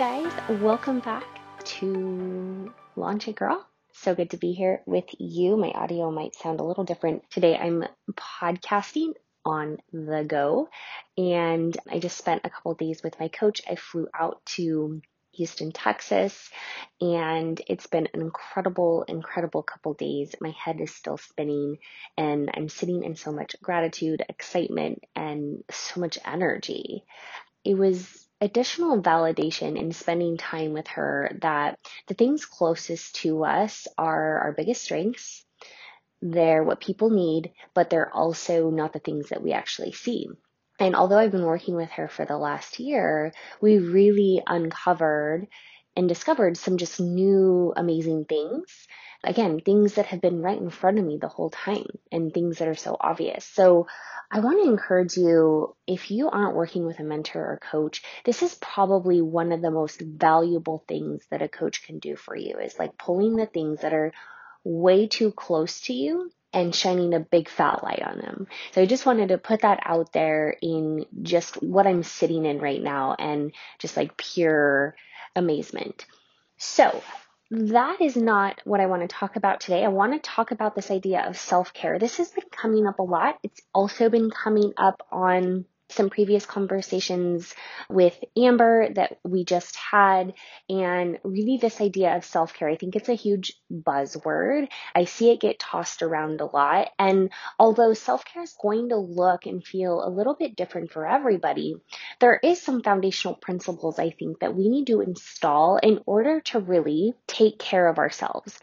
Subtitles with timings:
[0.00, 0.32] Guys,
[0.62, 1.26] welcome back
[1.62, 3.62] to Launch It Girl.
[3.92, 5.58] So good to be here with you.
[5.58, 7.54] My audio might sound a little different today.
[7.54, 9.12] I'm podcasting
[9.44, 10.70] on the go,
[11.18, 13.60] and I just spent a couple days with my coach.
[13.68, 16.48] I flew out to Houston, Texas,
[17.02, 20.34] and it's been an incredible, incredible couple days.
[20.40, 21.76] My head is still spinning,
[22.16, 27.04] and I'm sitting in so much gratitude, excitement, and so much energy.
[27.66, 31.78] It was additional validation in spending time with her that
[32.08, 35.44] the things closest to us are our biggest strengths.
[36.22, 40.28] They're what people need, but they're also not the things that we actually see.
[40.78, 45.46] And although I've been working with her for the last year, we really uncovered
[46.00, 48.88] and discovered some just new amazing things
[49.22, 52.56] again, things that have been right in front of me the whole time and things
[52.56, 53.44] that are so obvious.
[53.44, 53.86] So
[54.30, 58.42] I want to encourage you, if you aren't working with a mentor or coach, this
[58.42, 62.56] is probably one of the most valuable things that a coach can do for you
[62.56, 64.14] is like pulling the things that are
[64.64, 68.46] way too close to you and shining a big fat light on them.
[68.72, 72.58] So I just wanted to put that out there in just what I'm sitting in
[72.58, 74.96] right now and just like pure
[75.36, 76.06] amazement.
[76.58, 77.02] So
[77.50, 79.84] that is not what I want to talk about today.
[79.84, 81.98] I want to talk about this idea of self care.
[81.98, 83.38] This has been coming up a lot.
[83.42, 87.54] It's also been coming up on some previous conversations
[87.88, 90.34] with Amber that we just had,
[90.68, 92.68] and really this idea of self care.
[92.68, 94.68] I think it's a huge buzzword.
[94.94, 96.88] I see it get tossed around a lot.
[96.98, 101.06] And although self care is going to look and feel a little bit different for
[101.06, 101.74] everybody,
[102.20, 106.60] there is some foundational principles I think that we need to install in order to
[106.60, 108.58] really take care of ourselves.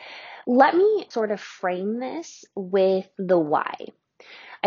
[0.46, 3.76] Let me sort of frame this with the why.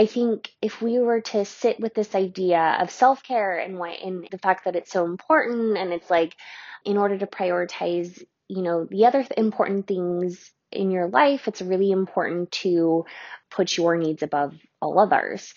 [0.01, 3.91] I think if we were to sit with this idea of self care and why,
[3.91, 6.35] and the fact that it's so important, and it's like,
[6.87, 11.61] in order to prioritize, you know, the other th- important things in your life, it's
[11.61, 13.05] really important to
[13.51, 15.53] put your needs above all others.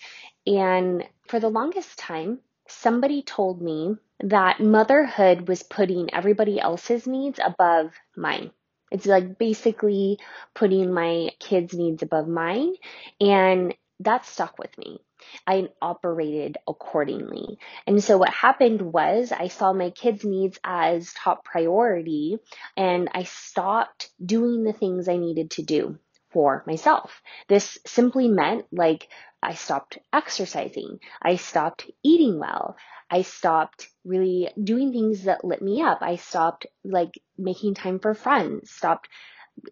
[0.46, 7.40] And for the longest time, somebody told me that motherhood was putting everybody else's needs
[7.42, 8.50] above mine.
[8.90, 10.18] It's like basically
[10.54, 12.74] putting my kids' needs above mine.
[13.22, 15.00] And that stuck with me.
[15.46, 17.58] I operated accordingly.
[17.86, 22.38] And so what happened was I saw my kids' needs as top priority
[22.76, 25.98] and I stopped doing the things I needed to do
[26.30, 27.22] for myself.
[27.48, 29.08] This simply meant like
[29.42, 30.98] I stopped exercising.
[31.22, 32.76] I stopped eating well.
[33.10, 35.98] I stopped really doing things that lit me up.
[36.00, 39.08] I stopped like making time for friends, stopped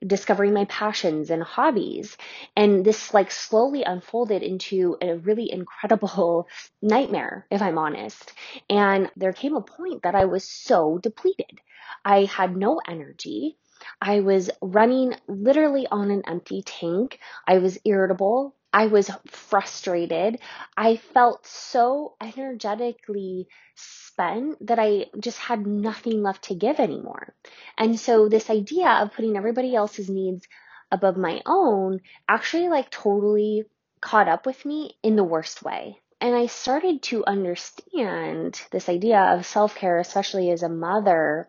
[0.07, 2.17] discovering my passions and hobbies.
[2.57, 6.49] And this like slowly unfolded into a really incredible
[6.83, 8.33] nightmare, if I'm honest.
[8.71, 11.61] And there came a point that I was so depleted.
[12.05, 13.57] I had no energy.
[14.01, 17.19] I was running literally on an empty tank.
[17.47, 18.55] I was irritable.
[18.73, 20.39] I was frustrated.
[20.77, 27.35] I felt so energetically spent that I just had nothing left to give anymore.
[27.77, 30.47] And so this idea of putting everybody else's needs
[30.91, 33.65] above my own actually like totally
[34.01, 35.99] caught up with me in the worst way.
[36.21, 41.49] And I started to understand this idea of self care, especially as a mother,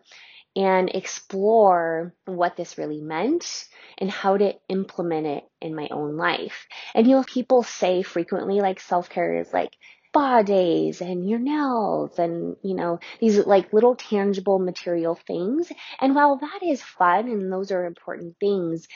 [0.56, 3.66] and explore what this really meant
[3.98, 6.66] and how to implement it in my own life.
[6.94, 9.70] And you know, people say frequently like self care is like
[10.14, 15.72] spa days and your nails and, you know, these like little tangible material things.
[16.00, 18.86] And while that is fun and those are important things,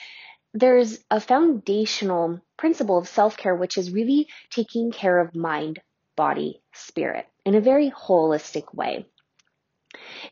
[0.55, 5.81] there's a foundational principle of self care, which is really taking care of mind,
[6.17, 9.05] body, spirit in a very holistic way.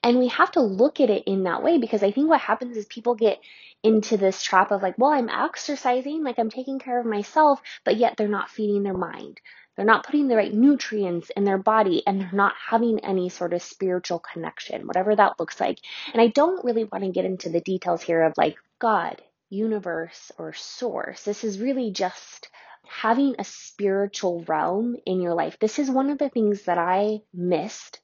[0.02, 2.76] And we have to look at it in that way because I think what happens
[2.76, 3.40] is people get
[3.82, 7.96] into this trap of like, well, I'm exercising, like I'm taking care of myself, but
[7.96, 9.40] yet they're not feeding their mind.
[9.76, 13.52] They're not putting the right nutrients in their body and they're not having any sort
[13.52, 15.78] of spiritual connection, whatever that looks like.
[16.12, 19.20] And I don't really want to get into the details here of like God,
[19.50, 21.22] universe, or source.
[21.22, 22.48] This is really just
[22.86, 25.58] having a spiritual realm in your life.
[25.60, 28.00] This is one of the things that I missed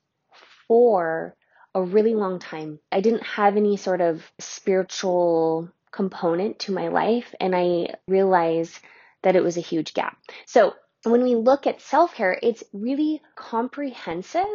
[0.68, 1.34] for
[1.74, 2.78] a really long time.
[2.90, 8.78] I didn't have any sort of spiritual component to my life, and I realized
[9.22, 10.18] that it was a huge gap.
[10.46, 10.74] So
[11.04, 14.46] when we look at self care, it's really comprehensive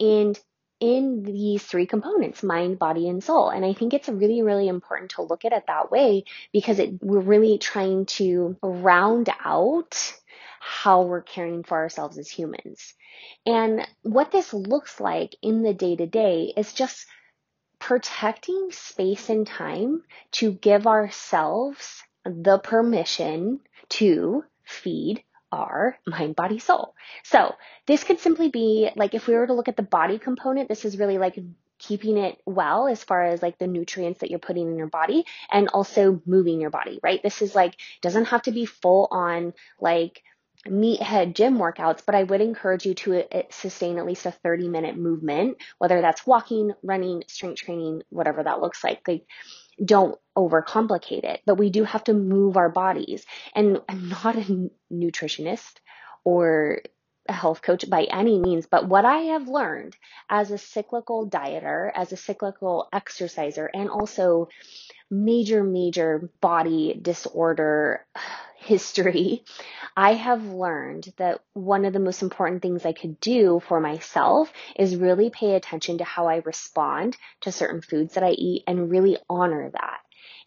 [0.00, 0.38] and
[0.80, 3.48] in these three components mind, body, and soul.
[3.50, 7.02] And I think it's really, really important to look at it that way because it,
[7.02, 10.14] we're really trying to round out
[10.60, 12.94] how we're caring for ourselves as humans.
[13.46, 17.06] And what this looks like in the day to day is just
[17.78, 20.02] protecting space and time
[20.32, 26.94] to give ourselves the permission to feed our mind, body, soul.
[27.24, 27.54] So
[27.86, 30.84] this could simply be like if we were to look at the body component, this
[30.84, 31.38] is really like
[31.78, 35.24] keeping it well as far as like the nutrients that you're putting in your body
[35.50, 37.22] and also moving your body, right?
[37.22, 40.22] This is like doesn't have to be full on like
[40.70, 44.68] meathead gym workouts, but I would encourage you to uh, sustain at least a 30
[44.68, 49.06] minute movement, whether that's walking, running, strength training, whatever that looks like.
[49.06, 49.26] Like
[49.84, 53.24] don't overcomplicate it, but we do have to move our bodies.
[53.54, 55.74] And I'm not a nutritionist
[56.24, 56.82] or
[57.28, 59.96] a health coach by any means, but what I have learned
[60.30, 64.48] as a cyclical dieter, as a cyclical exerciser, and also
[65.10, 68.06] major, major body disorder
[68.68, 69.44] history,
[69.96, 74.52] I have learned that one of the most important things I could do for myself
[74.76, 78.90] is really pay attention to how I respond to certain foods that I eat and
[78.90, 80.00] really honor that.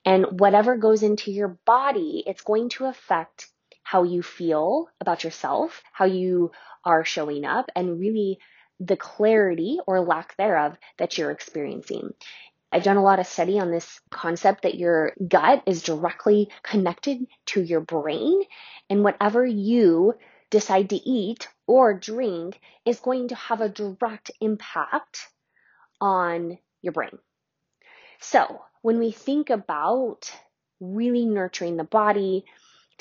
[0.06, 3.48] And whatever goes into your body, it's going to affect
[3.84, 6.52] how you feel about yourself, how you
[6.86, 8.38] are showing up, and really
[8.80, 12.14] the clarity or lack thereof that you're experiencing.
[12.72, 17.26] I've done a lot of study on this concept that your gut is directly connected
[17.48, 18.42] to your brain
[18.90, 20.14] and whatever you
[20.50, 25.28] decide to eat or drink is going to have a direct impact
[26.00, 27.18] on your brain.
[28.20, 30.32] So when we think about
[30.80, 32.46] really nurturing the body,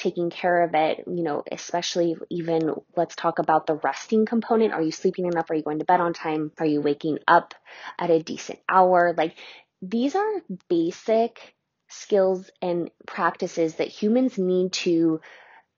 [0.00, 4.72] taking care of it, you know, especially even let's talk about the resting component.
[4.72, 5.50] Are you sleeping enough?
[5.50, 6.52] Are you going to bed on time?
[6.58, 7.54] Are you waking up
[7.98, 9.14] at a decent hour?
[9.16, 9.36] Like
[9.82, 11.54] these are basic
[11.88, 15.20] skills and practices that humans need to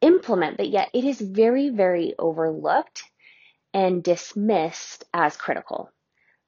[0.01, 3.05] implement, but yet it is very, very overlooked
[3.73, 5.91] and dismissed as critical.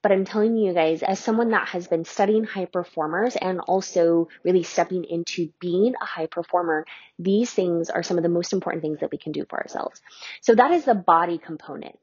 [0.03, 4.29] But I'm telling you guys, as someone that has been studying high performers and also
[4.43, 6.85] really stepping into being a high performer,
[7.19, 10.03] these things are some of the most important things that we can do for ourselves.
[10.43, 11.99] So that is the body component.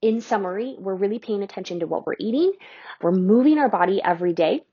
[0.00, 2.52] In summary, we're really paying attention to what we're eating.
[3.02, 4.64] We're moving our body every day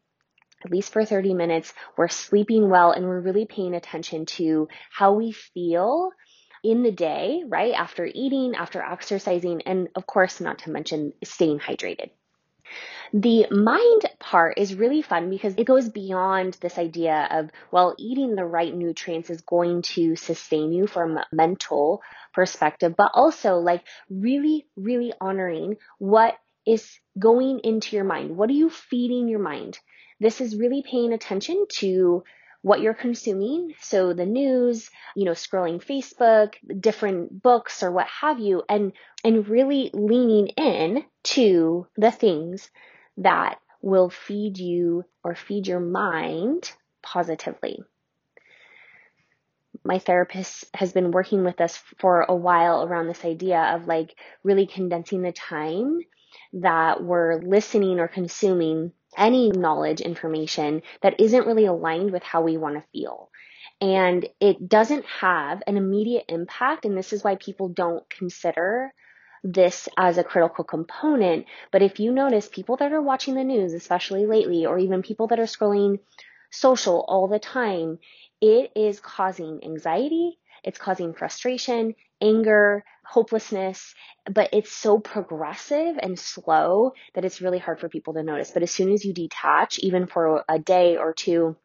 [0.63, 1.73] at least for 30 minutes.
[1.97, 6.11] We're sleeping well and we're really paying attention to how we feel
[6.63, 7.73] in the day, right?
[7.73, 12.11] After eating, after exercising, and of course, not to mention staying hydrated.
[13.13, 18.35] The mind part is really fun because it goes beyond this idea of, well, eating
[18.35, 22.03] the right nutrients is going to sustain you from a mental
[22.33, 28.37] perspective, but also like really, really honoring what is going into your mind.
[28.37, 29.79] What are you feeding your mind?
[30.19, 32.23] This is really paying attention to
[32.61, 33.73] what you're consuming.
[33.81, 38.91] So the news, you know, scrolling Facebook, different books or what have you, and,
[39.23, 42.69] and really leaning in to the things
[43.17, 46.71] that will feed you or feed your mind
[47.01, 47.79] positively.
[49.85, 54.15] My therapist has been working with us for a while around this idea of like
[54.43, 55.99] really condensing the time
[56.53, 62.57] that we're listening or consuming any knowledge information that isn't really aligned with how we
[62.57, 63.29] want to feel.
[63.81, 66.85] And it doesn't have an immediate impact.
[66.85, 68.93] And this is why people don't consider
[69.43, 71.45] this as a critical component.
[71.71, 75.27] But if you notice people that are watching the news, especially lately, or even people
[75.27, 75.99] that are scrolling
[76.51, 77.99] social all the time,
[78.41, 83.95] it is causing anxiety, it's causing frustration, anger, hopelessness,
[84.31, 88.51] but it's so progressive and slow that it's really hard for people to notice.
[88.51, 91.57] But as soon as you detach, even for a day or two,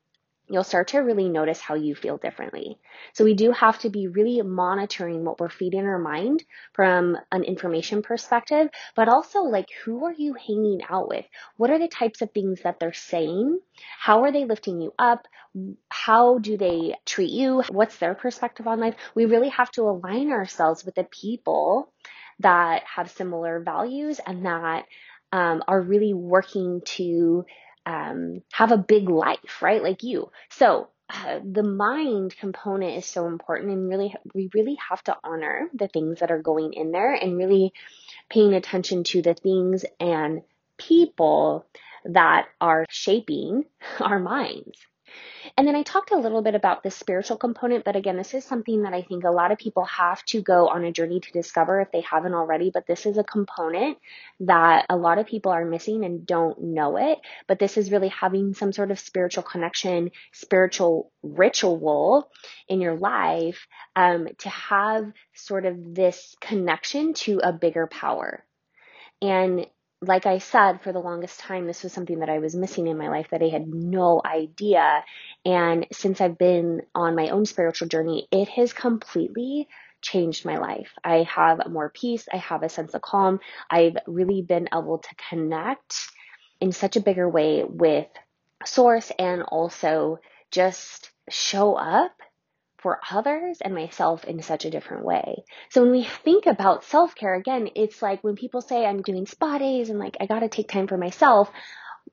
[0.49, 2.79] you'll start to really notice how you feel differently.
[3.15, 7.45] So we do have to be really monitoring what we're feeding our mind from an
[7.45, 11.25] information perspective, but also like who are you hanging out with?
[11.57, 13.59] What are the types of things that they're saying?
[13.99, 15.27] How are they lifting you up?
[15.89, 17.63] How do they treat you?
[17.71, 18.97] What's their perspective on life?
[19.15, 21.91] We really have to align ourselves with the people
[22.41, 24.85] that have similar values and that
[25.33, 27.45] um, are really working to
[27.87, 29.83] um, have a big life, right?
[29.83, 30.31] Like you.
[30.51, 35.69] So uh, the mind component is so important and really we really have to honor
[35.75, 37.75] the things that are going in there and really
[38.31, 40.43] paying attention to the things and
[40.79, 41.67] people
[42.07, 43.65] that are shaping
[44.01, 44.79] our minds.
[45.57, 48.45] And then I talked a little bit about the spiritual component, but again, this is
[48.45, 51.33] something that I think a lot of people have to go on a journey to
[51.33, 52.71] discover if they haven't already.
[52.73, 53.99] But this is a component
[54.41, 57.19] that a lot of people are missing and don't know it.
[57.47, 62.31] But this is really having some sort of spiritual connection, spiritual ritual
[62.69, 68.45] in your life um, to have sort of this connection to a bigger power.
[69.23, 69.67] And
[70.07, 72.99] like I said, for the longest time, this was something that I was missing in
[72.99, 75.05] my life that I had no idea.
[75.45, 79.69] And since I've been on my own spiritual journey, it has completely
[80.03, 80.93] changed my life.
[81.03, 82.29] I have more peace.
[82.33, 83.41] I have a sense of calm.
[83.71, 85.95] I've really been able to connect
[86.61, 88.07] in such a bigger way with
[88.65, 90.19] source and also
[90.51, 92.13] just show up
[92.85, 95.43] for others and myself in such a different way.
[95.71, 99.25] So when we think about self care, again, it's like when people say I'm doing
[99.25, 101.51] spa days and like I got to take time for myself.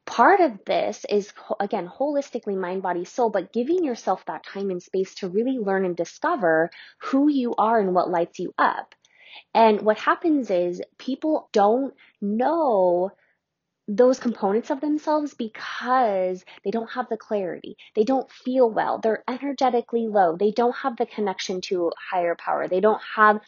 [0.06, 4.82] Part of this is, again, holistically mind, body, soul, but giving yourself that time and
[4.82, 6.70] space to really learn and discover
[7.02, 8.96] who you are and what lights you up.
[9.54, 13.12] And what happens is people don't know
[13.88, 17.76] those components of themselves because they don't have the clarity.
[17.96, 19.00] They don't feel well.
[19.00, 20.38] They're energetically low.
[20.38, 22.68] They don't have the connection to higher power.
[22.68, 23.42] They don't have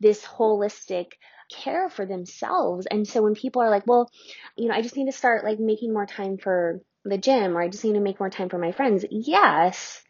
[0.00, 1.12] this holistic
[1.50, 2.86] care for themselves.
[2.86, 4.10] And so when people are like, well,
[4.56, 7.62] you know, I just need to start like making more time for the gym or
[7.62, 9.04] I just need to make more time for my friends.
[9.10, 10.02] Yes.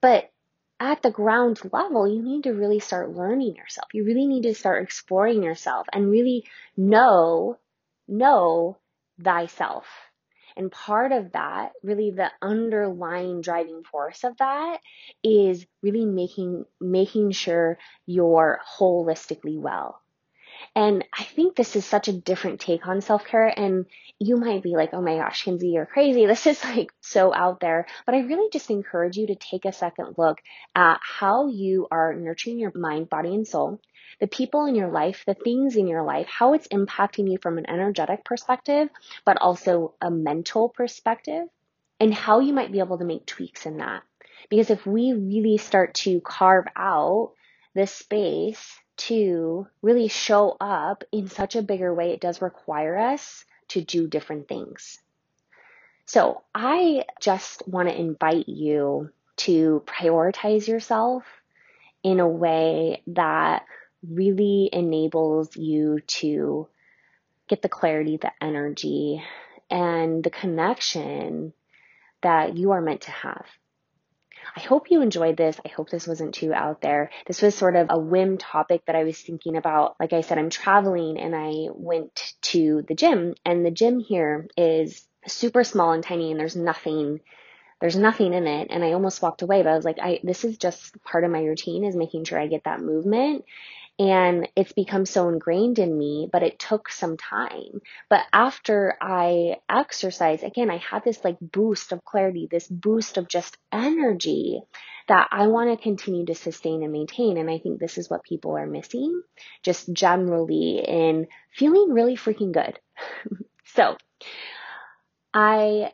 [0.00, 0.30] But
[0.80, 3.88] at the ground level, you need to really start learning yourself.
[3.92, 6.44] You really need to start exploring yourself and really
[6.76, 7.58] know,
[8.08, 8.78] know
[9.22, 9.86] thyself.
[10.56, 14.80] And part of that, really the underlying driving force of that
[15.22, 20.00] is really making, making sure you're holistically well.
[20.74, 23.46] And I think this is such a different take on self care.
[23.46, 23.86] And
[24.18, 26.26] you might be like, oh my gosh, Kinsey, you're crazy.
[26.36, 27.86] This is like so out there.
[28.04, 30.38] But I really just encourage you to take a second look
[30.74, 33.80] at how you are nurturing your mind, body, and soul
[34.20, 37.58] the people in your life, the things in your life, how it's impacting you from
[37.58, 38.88] an energetic perspective,
[39.24, 41.46] but also a mental perspective,
[42.00, 44.02] and how you might be able to make tweaks in that.
[44.48, 47.32] Because if we really start to carve out
[47.74, 53.44] this space to really show up in such a bigger way, it does require us
[53.68, 54.98] to do different things.
[56.06, 61.24] So I just want to invite you to prioritize yourself
[62.02, 63.64] in a way that
[64.08, 66.68] really enables you to
[67.48, 69.22] get the clarity, the energy,
[69.70, 71.52] and the connection
[72.22, 73.46] that you are meant to have.
[74.54, 75.58] I hope you enjoyed this.
[75.64, 77.10] I hope this wasn't too out there.
[77.26, 79.96] This was sort of a whim topic that I was thinking about.
[79.98, 84.46] Like I said, I'm traveling and I went to the gym and the gym here
[84.56, 87.20] is super small and tiny and there's nothing
[87.80, 90.44] there's nothing in it and I almost walked away but I was like I this
[90.44, 93.44] is just part of my routine is making sure I get that movement
[93.98, 97.80] and it's become so ingrained in me, but it took some time.
[98.10, 103.28] But after I exercise, again, I had this like boost of clarity, this boost of
[103.28, 104.60] just energy
[105.08, 107.38] that I want to continue to sustain and maintain.
[107.38, 109.22] And I think this is what people are missing
[109.62, 112.78] just generally in feeling really freaking good.
[113.64, 113.96] so
[115.32, 115.92] I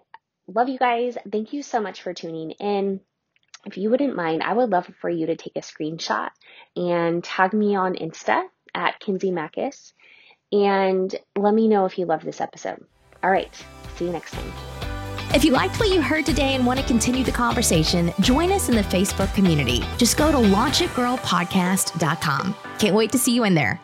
[0.49, 1.17] love you guys.
[1.31, 3.01] Thank you so much for tuning in
[3.67, 6.31] if you wouldn't mind, I would love for you to take a screenshot
[6.77, 8.43] and tag me on Insta
[8.75, 9.93] at Kinsey Mackis
[10.51, 12.85] and let me know if you love this episode.
[13.23, 13.55] All right,
[13.97, 14.53] see you next time.
[15.35, 18.69] If you liked what you heard today and want to continue the conversation, join us
[18.69, 19.83] in the Facebook community.
[19.97, 22.55] Just go to launchitgirlpodcast.com.
[22.79, 23.81] Can't wait to see you in there.